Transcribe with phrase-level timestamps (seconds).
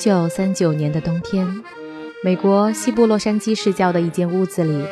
[0.00, 1.62] 一九三九年的冬天，
[2.24, 4.82] 美国西部洛杉矶市郊的一间屋子里，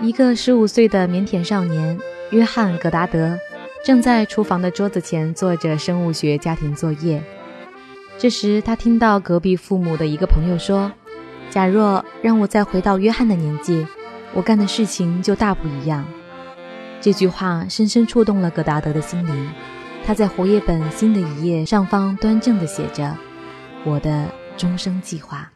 [0.00, 3.38] 一个十五岁的腼腆少年约翰·格达德
[3.84, 7.22] 正在厨房的桌子前做着生物学家庭作业。
[8.16, 10.90] 这时，他听到隔壁父母的一个朋友说
[11.52, 13.86] ：“假若让我再回到约翰的年纪，
[14.32, 16.06] 我干的事情就大不一样。”
[17.02, 19.50] 这句话深深触动了格达德的心灵。
[20.06, 23.14] 他在活页本新的一页上方端正地写着。
[23.86, 24.26] 我的
[24.56, 25.50] 终生计划。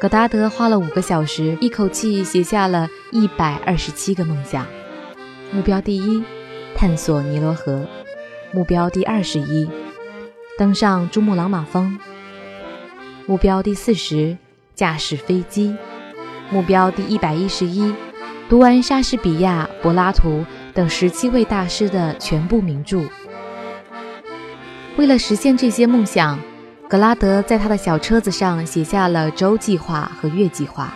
[0.00, 4.66] 葛达德花了五个小时，一口气写下了一百二十七个梦想。
[5.52, 6.24] 目标第一，
[6.74, 7.86] 探索尼罗河；
[8.52, 9.68] 目标第二十一，
[10.58, 11.96] 登上珠穆朗玛峰；
[13.26, 14.36] 目标第四十，
[14.74, 15.76] 驾驶飞机；
[16.50, 17.94] 目标第一百一十一，
[18.48, 23.02] 读完莎士比亚、柏拉图等十七位大师的全部名著。
[24.96, 26.40] 为了实现这些梦想。
[26.92, 30.92] 格拉德在他的小车子上写下了周计划和月计划。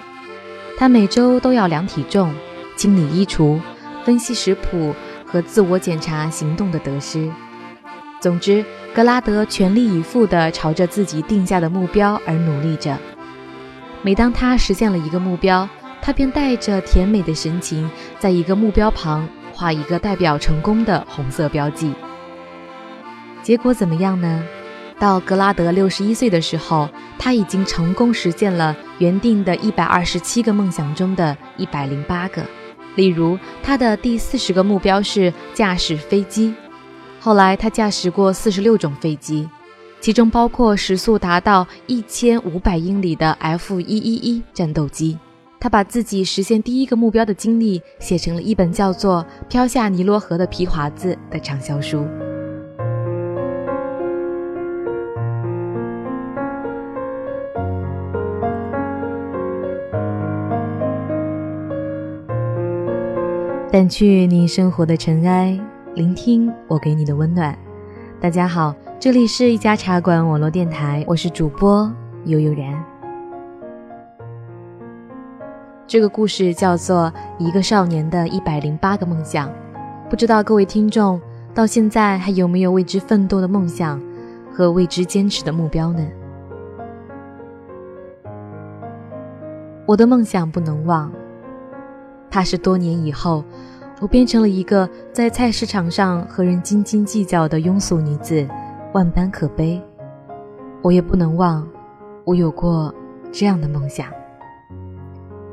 [0.77, 2.35] 他每周都要量体重、
[2.77, 3.59] 清理衣橱、
[4.05, 7.33] 分析食谱和自我检查行动的得失。
[8.21, 8.63] 总之，
[8.95, 12.99] 格拉德全力以赴地朝着自己定下的目标而努力着。
[14.03, 15.67] 每当他实现了一个目标，
[16.03, 21.95] 他便带着甜美的神情，在一个目标旁画一个代表成功的红色标记。
[23.43, 24.45] 结果怎么样呢？
[24.99, 32.43] 到格拉德六十一岁的时候，他已经成功实现了原定的一百二十七个梦想中的一百零八个。
[32.95, 36.55] 例如，他的第四十个目标是驾驶飞机。
[37.21, 39.47] 后来，他驾驶过四十六种飞机，
[40.01, 45.19] 其中包括时速达到一千五百英里的 F 一一一战斗机。
[45.61, 52.07] 他把自己实现第一个目标的经历写成了一本叫做《飘下尼罗河的皮划子》的畅销书。
[63.77, 65.61] 掸去你生活的尘埃，
[65.95, 67.55] 聆听我给你的温暖。
[68.19, 71.93] 大家好，这里是一家茶馆网络电台，我是主播
[72.25, 72.83] 悠悠然。
[75.87, 77.13] 这个故事叫做
[77.45, 79.47] 《一个少年的一百零八个梦想》，
[80.09, 81.21] 不知道各位听众
[81.53, 84.01] 到现在还有没有为之奋斗的梦想
[84.51, 86.03] 和为之坚持的目标呢？
[89.85, 91.13] 我的梦想不能忘。
[92.31, 93.45] 怕是多年以后，
[94.01, 98.47] 我变成了一个在菜市场上和人斤斤计较的庸俗女子，
[98.93, 99.83] 万般可悲。
[100.83, 101.67] 我也不能忘，
[102.25, 102.95] 我有过
[103.33, 104.07] 这样的梦想。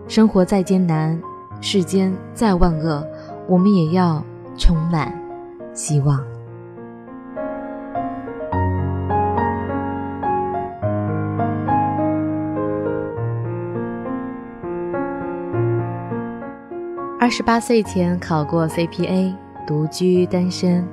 [0.07, 1.19] 生活再艰难，
[1.61, 3.07] 世间再万恶，
[3.47, 4.23] 我们也要
[4.57, 5.13] 充满
[5.73, 6.21] 希望。
[17.23, 19.33] 二十八岁前考过 CPA，
[19.65, 20.85] 独居单身，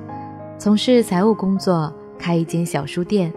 [0.57, 3.33] 从事财务工作，开一间小书店，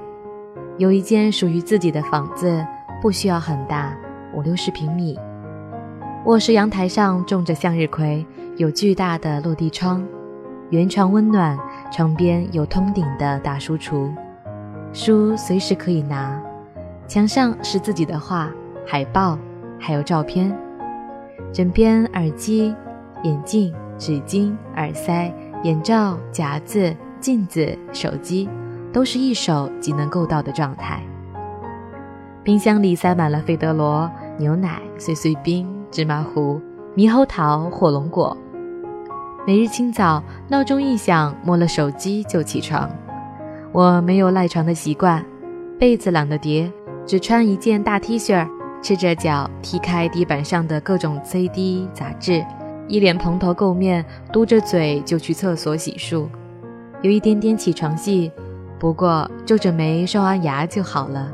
[0.78, 2.64] 有一间属于自己的房子，
[3.02, 3.92] 不需要很大，
[4.32, 5.18] 五六十平米。
[6.26, 8.24] 卧室阳台上种着向日葵，
[8.58, 10.06] 有巨大的落地窗，
[10.70, 11.58] 圆床温暖，
[11.90, 14.08] 床边有通顶的大书橱，
[14.92, 16.40] 书随时可以拿。
[17.08, 18.52] 墙上是自己的画、
[18.86, 19.36] 海报，
[19.80, 20.56] 还有照片。
[21.52, 22.72] 枕边耳机。
[23.24, 28.48] 眼镜、纸巾、耳塞、眼罩、夹子、镜子、手机，
[28.92, 31.02] 都是一手即能够到的状态。
[32.42, 36.60] 冰箱里塞满了费德罗、牛奶、碎碎冰、芝麻糊、
[36.94, 38.36] 猕猴桃、火龙果。
[39.46, 42.90] 每日清早，闹钟一响，摸了手机就起床。
[43.72, 45.24] 我没有赖床的习惯，
[45.78, 46.70] 被子懒得叠，
[47.06, 48.46] 只穿一件大 T 恤，
[48.82, 52.44] 赤着脚踢开地板上的各种 CD 杂志。
[52.86, 56.26] 一脸蓬头垢面，嘟着嘴就去厕所洗漱，
[57.02, 58.30] 有一点点起床气，
[58.78, 61.32] 不过皱着眉刷完牙就好了。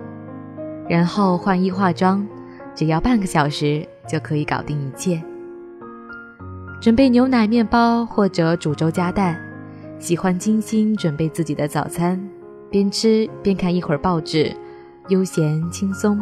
[0.89, 2.27] 然后换衣化妆，
[2.75, 5.23] 只要半个小时就可以搞定一切。
[6.81, 9.37] 准备牛奶、面包或者煮粥加蛋，
[9.99, 12.21] 喜欢精心准备自己的早餐，
[12.71, 14.55] 边吃边看一会儿报纸，
[15.09, 16.19] 悠闲轻松，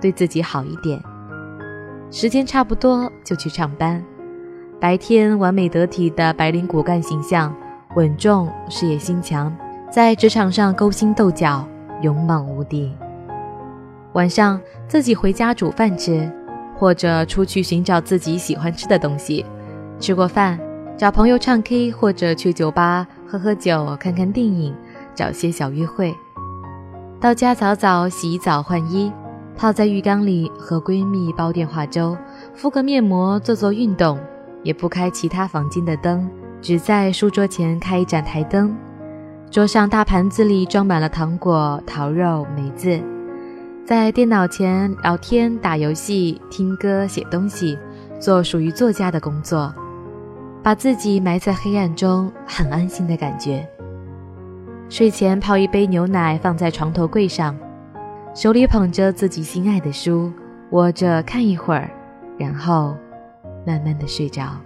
[0.00, 1.00] 对自己好一点。
[2.10, 4.02] 时间差不多就去上班。
[4.80, 7.54] 白天完美得体的白领骨干形象，
[7.96, 9.54] 稳重事业心强，
[9.90, 11.66] 在职场上勾心斗角，
[12.02, 12.92] 勇猛无敌。
[14.12, 16.30] 晚上自己回家煮饭吃，
[16.76, 19.44] 或者出去寻找自己喜欢吃的东西。
[19.98, 20.58] 吃过饭，
[20.96, 24.74] 找朋友唱 K，或者去酒吧喝喝酒、看看电影，
[25.14, 26.14] 找些小约会。
[27.20, 29.10] 到家早早洗澡换衣，
[29.56, 32.16] 泡在浴缸里和闺蜜煲电话粥，
[32.54, 34.18] 敷个面膜做做运动，
[34.64, 36.28] 也不开其他房间的灯，
[36.60, 38.76] 只在书桌前开一盏台灯。
[39.50, 43.00] 桌上大盘子里装满了糖果、桃肉、梅子，
[43.84, 47.78] 在电脑前聊天、打游戏、听歌、写东西，
[48.18, 49.72] 做属于作家的工作，
[50.60, 53.64] 把自己埋在黑暗中，很安心的感觉。
[54.88, 57.56] 睡前泡一杯牛奶放在床头柜上，
[58.34, 60.32] 手里捧着自己心爱的书，
[60.70, 61.88] 窝着看一会儿，
[62.36, 62.96] 然后
[63.66, 64.60] 慢慢的睡着。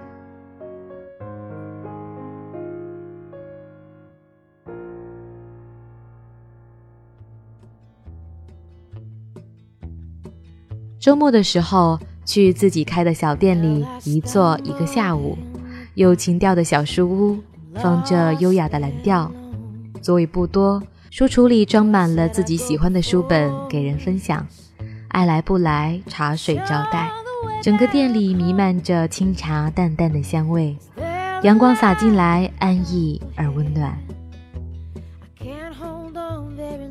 [10.99, 15.39] 周末的时候，去自己开的小店里一坐一个下午。
[15.95, 17.39] 有情调的小书屋，
[17.77, 19.33] 放着优雅的蓝调，
[20.03, 24.47] 座位不多，书橱里装满了自己喜欢的书本，给人分享。
[25.09, 27.18] 爱来不来，茶水招待。
[27.61, 30.77] 整个店里弥漫着清茶淡淡的香味，
[31.43, 33.99] 阳光洒进来，安逸而温暖。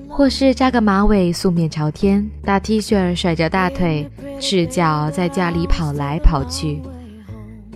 [0.09, 4.09] 或是扎个马尾，素面朝天，大 T 恤甩着大腿，
[4.41, 6.81] 赤脚在家里跑来跑去，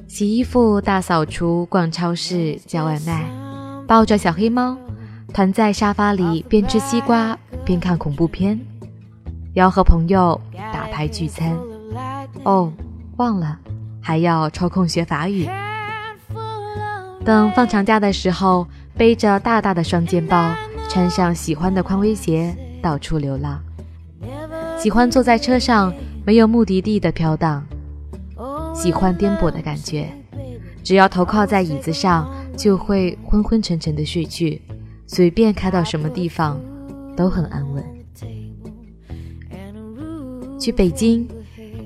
[0.08, 3.24] 洗衣服、大扫除、逛超市、叫外卖，
[3.88, 4.76] 抱着小黑猫，
[5.34, 8.60] 团在沙发里边吃西瓜边看恐怖片，
[9.54, 10.40] 要和朋友
[10.74, 11.58] 打牌聚餐。
[12.44, 12.72] 哦，
[13.18, 13.60] 忘了，
[14.02, 15.48] 还要抽空学法语。
[17.24, 20.54] 等放长假的时候，背着大大的双肩包。
[20.90, 23.64] 穿上喜欢的匡威鞋，到处流浪。
[24.78, 25.94] 喜欢坐在车上
[26.26, 27.66] 没有目的地的飘荡，
[28.76, 30.10] 喜欢颠簸的感觉。
[30.84, 34.62] 只要头靠在椅子上，就会昏昏沉沉的睡去。
[35.08, 36.60] 随便开到什么地方，
[37.16, 37.82] 都很安稳。
[40.60, 41.26] 去北京，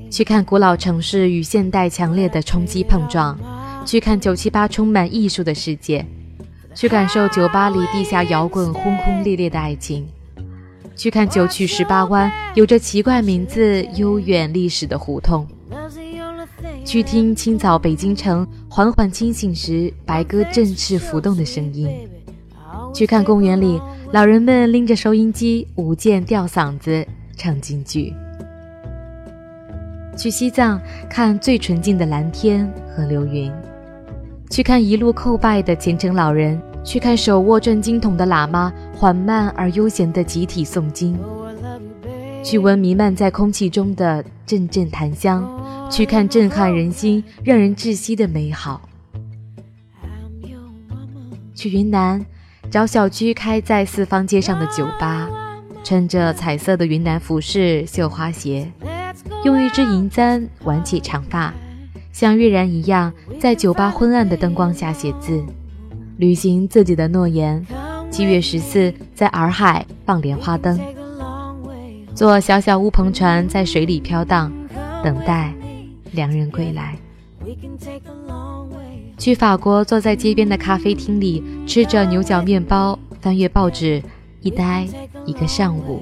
[0.09, 3.37] 去看古老城市与现代强烈的冲击碰撞，
[3.85, 6.05] 去看九七八充满艺术的世界。
[6.73, 10.05] 去感受酒吧里地下摇滚轰轰烈烈的爱情，
[10.93, 15.47] 去看九曲十八弯有着奇怪名字、悠远历史的胡同，
[16.83, 21.89] 去听清早北京城缓缓清醒时白鸽振翅浮动的声音，
[22.93, 23.79] 去看公园里
[24.11, 28.13] 老人们拎着收音机舞剑吊嗓子唱京剧，
[30.15, 30.79] 去西藏
[31.09, 33.51] 看最纯净的蓝天和流云。
[34.49, 41.17] 去看一路叩拜的虔诚老人，去看手握转经筒的喇嘛缓慢而悠闲的集体诵经，
[42.43, 45.43] 去闻弥漫在空气中的阵阵檀香，
[45.89, 48.87] 去看震撼人心、让人窒息的美好。
[51.55, 52.23] 去云南，
[52.69, 55.27] 找小区开在四方街上的酒吧，
[55.83, 58.71] 穿着彩色的云南服饰、绣花鞋，
[59.43, 61.53] 用一支银簪挽起长发。
[62.11, 65.43] 像月然一样，在酒吧昏暗的灯光下写字，
[66.17, 67.65] 履行自己的诺言。
[68.09, 70.79] 七月十四，在洱海放莲花灯，
[72.13, 74.49] 坐小小乌篷船在水里飘荡，
[75.03, 75.53] 等待
[76.11, 76.95] 良人归来。
[79.17, 84.01] 去法国，坐在街边的咖啡厅里，吃着牛角面包，翻阅报纸，
[84.39, 84.87] 一呆
[85.25, 86.01] 一个上午。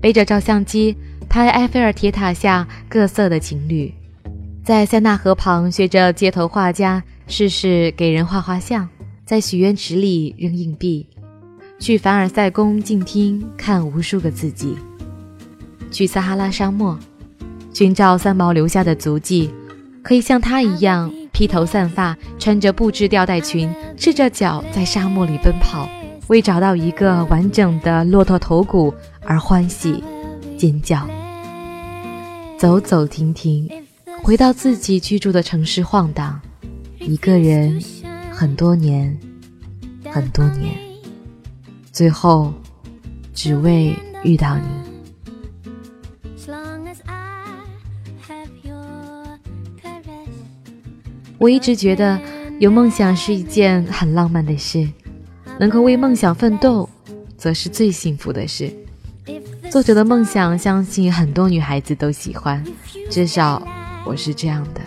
[0.00, 0.96] 背着照相机，
[1.34, 3.92] 拍埃菲尔铁塔下各色的情侣。
[4.62, 8.88] 在塞纳河旁学着街头画家试试给人画画像，
[9.24, 11.04] 在许愿池里扔硬币，
[11.80, 14.76] 去凡尔赛宫静听看无数个自己，
[15.90, 16.96] 去撒哈拉沙漠
[17.72, 19.50] 寻找三毛留下的足迹，
[20.04, 25.88] 可以像他一样披头散发，穿着布质吊带裙，赤着脚在沙漠里奔跑，
[26.28, 30.00] 为找到一个完整的骆驼头骨而欢喜
[30.56, 31.04] 尖叫，
[32.64, 33.70] 走走停停。
[34.22, 36.40] 回到自己居住的城市晃荡，
[36.98, 37.78] 一个人
[38.32, 39.14] 很多年，
[40.10, 40.74] 很多年，
[41.92, 42.54] 最后
[43.34, 44.64] 只为遇到你。
[51.36, 52.18] 我一直觉得
[52.60, 54.88] 有梦想是一件很浪漫的事，
[55.60, 56.88] 能够为梦想奋斗，
[57.36, 58.74] 则是最幸福的事。
[59.74, 62.62] 作者的梦想，相信很多女孩子都喜欢，
[63.10, 63.60] 至少。
[64.04, 64.80] 我是这样的，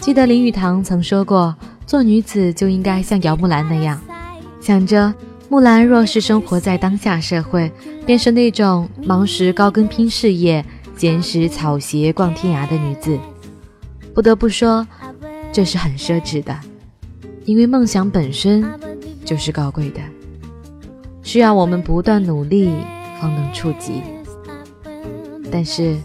[0.00, 4.00] 记得林语堂曾说过，做女子就应该像姚木兰那样，
[4.58, 5.12] 想着
[5.50, 7.70] 木兰若是生活在当下社会，
[8.06, 10.64] 便是那种忙时高跟拼事业，
[10.96, 13.18] 闲时草鞋逛天涯的女子。
[14.14, 14.88] 不得不说，
[15.52, 16.58] 这是很奢侈的，
[17.44, 18.64] 因为梦想本身
[19.26, 20.00] 就是高贵的。
[21.22, 22.72] 需要我们不断努力
[23.20, 24.02] 方能触及。
[25.50, 25.96] 但是，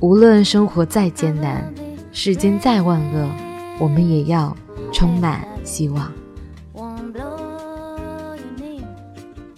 [0.00, 1.72] 无论生活再艰难，
[2.12, 3.28] 世间再万恶，
[3.78, 4.56] 我们也要
[4.92, 6.10] 充满希望。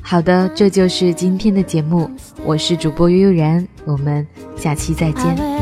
[0.01, 2.11] 好的，这就是今天的节目，
[2.45, 5.62] 我是主播悠悠然，我们下期再见。